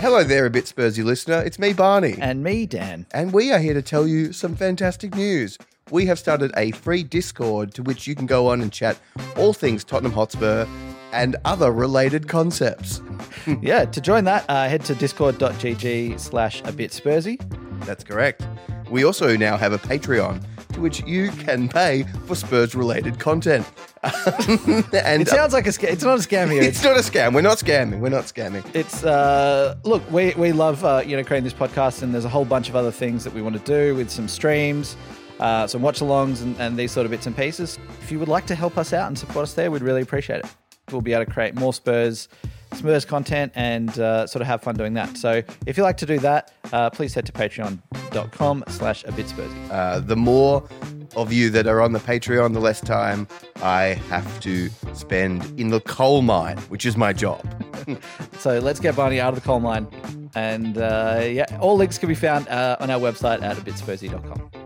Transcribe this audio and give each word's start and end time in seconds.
Hello 0.00 0.22
there, 0.22 0.46
a 0.46 0.50
bit 0.50 0.64
Spursy 0.64 1.02
listener. 1.02 1.42
It's 1.42 1.58
me, 1.58 1.72
Barney. 1.72 2.16
And 2.20 2.44
me, 2.44 2.66
Dan. 2.66 3.04
And 3.10 3.32
we 3.32 3.50
are 3.50 3.58
here 3.58 3.74
to 3.74 3.82
tell 3.82 4.06
you 4.06 4.32
some 4.32 4.54
fantastic 4.54 5.16
news. 5.16 5.58
We 5.90 6.06
have 6.06 6.20
started 6.20 6.52
a 6.56 6.70
free 6.70 7.02
Discord 7.02 7.74
to 7.74 7.82
which 7.82 8.06
you 8.06 8.14
can 8.14 8.26
go 8.26 8.46
on 8.46 8.60
and 8.60 8.72
chat 8.72 8.96
all 9.36 9.52
things 9.52 9.82
Tottenham 9.82 10.12
Hotspur 10.12 10.66
and 11.12 11.34
other 11.44 11.72
related 11.72 12.28
concepts. 12.28 13.02
yeah, 13.60 13.86
to 13.86 14.00
join 14.00 14.22
that, 14.22 14.44
uh, 14.48 14.68
head 14.68 14.84
to 14.84 14.94
discord.gg 14.94 16.20
slash 16.20 16.62
a 16.64 16.70
bit 16.70 16.92
Spursy. 16.92 17.40
That's 17.84 18.04
correct. 18.04 18.46
We 18.88 19.04
also 19.04 19.36
now 19.36 19.56
have 19.56 19.72
a 19.72 19.78
Patreon 19.78 20.44
to 20.78 20.82
which 20.82 21.04
you 21.06 21.30
can 21.30 21.68
pay 21.68 22.04
for 22.26 22.34
Spurs 22.34 22.74
related 22.74 23.18
content. 23.18 23.66
and 24.02 25.22
It 25.22 25.28
sounds 25.28 25.52
like 25.52 25.66
a 25.66 25.70
scam. 25.70 25.90
It's 25.90 26.04
not 26.04 26.18
a 26.18 26.22
scam 26.22 26.50
here. 26.50 26.62
it's 26.70 26.82
not 26.82 26.96
a 26.96 27.00
scam. 27.00 27.34
We're 27.34 27.40
not 27.40 27.58
scamming. 27.58 27.98
We're 27.98 28.08
not 28.10 28.24
scamming. 28.24 28.64
It's 28.74 29.04
uh, 29.04 29.76
look, 29.84 30.08
we 30.10 30.32
we 30.36 30.52
love 30.52 30.84
uh, 30.84 31.02
you 31.04 31.16
know 31.16 31.24
creating 31.24 31.44
this 31.44 31.52
podcast, 31.52 32.02
and 32.02 32.14
there's 32.14 32.24
a 32.24 32.28
whole 32.28 32.44
bunch 32.44 32.68
of 32.68 32.76
other 32.76 32.92
things 32.92 33.24
that 33.24 33.34
we 33.34 33.42
want 33.42 33.56
to 33.56 33.64
do 33.64 33.94
with 33.96 34.08
some 34.08 34.28
streams, 34.28 34.96
uh, 35.40 35.66
some 35.66 35.82
watch-alongs, 35.82 36.42
and, 36.42 36.56
and 36.60 36.76
these 36.76 36.92
sort 36.92 37.04
of 37.04 37.10
bits 37.10 37.26
and 37.26 37.36
pieces. 37.36 37.78
If 38.00 38.12
you 38.12 38.18
would 38.20 38.28
like 38.28 38.46
to 38.46 38.54
help 38.54 38.78
us 38.78 38.92
out 38.92 39.08
and 39.08 39.18
support 39.18 39.42
us 39.42 39.54
there, 39.54 39.70
we'd 39.70 39.82
really 39.82 40.02
appreciate 40.02 40.40
it. 40.40 40.46
We'll 40.92 41.02
be 41.02 41.12
able 41.12 41.26
to 41.26 41.30
create 41.30 41.54
more 41.54 41.74
Spurs. 41.74 42.28
Spurs 42.74 43.04
content 43.04 43.52
and 43.54 43.98
uh, 43.98 44.26
sort 44.26 44.40
of 44.40 44.46
have 44.46 44.62
fun 44.62 44.76
doing 44.76 44.94
that. 44.94 45.16
So 45.16 45.42
if 45.66 45.76
you 45.76 45.82
like 45.82 45.96
to 45.98 46.06
do 46.06 46.18
that, 46.20 46.52
uh, 46.72 46.90
please 46.90 47.14
head 47.14 47.26
to 47.26 47.32
patreon.com 47.32 48.64
slash 48.68 49.04
a 49.04 49.12
bit 49.12 49.26
Spursy. 49.26 49.70
Uh, 49.70 50.00
the 50.00 50.16
more 50.16 50.66
of 51.16 51.32
you 51.32 51.50
that 51.50 51.66
are 51.66 51.80
on 51.80 51.92
the 51.92 51.98
Patreon, 51.98 52.52
the 52.52 52.60
less 52.60 52.80
time 52.80 53.26
I 53.62 53.94
have 54.08 54.40
to 54.40 54.68
spend 54.92 55.58
in 55.58 55.68
the 55.68 55.80
coal 55.80 56.22
mine, 56.22 56.58
which 56.68 56.86
is 56.86 56.96
my 56.96 57.12
job. 57.12 57.44
So 58.38 58.58
let's 58.58 58.78
get 58.78 58.94
Barney 58.94 59.18
out 59.18 59.30
of 59.30 59.40
the 59.40 59.40
coal 59.40 59.58
mine. 59.58 59.88
And 60.34 60.78
uh, 60.78 61.22
yeah, 61.24 61.46
all 61.60 61.76
links 61.76 61.98
can 61.98 62.08
be 62.08 62.14
found 62.14 62.46
uh, 62.48 62.76
on 62.78 62.90
our 62.90 63.00
website 63.00 63.42
at 63.42 63.56
abitspursy.com. 63.56 64.57